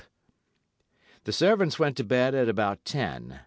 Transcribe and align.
"The 1.25 1.31
servants 1.31 1.77
went 1.77 1.95
to 1.97 2.03
bed 2.03 2.33
at 2.33 2.49
about 2.49 2.83
ten. 2.85 3.39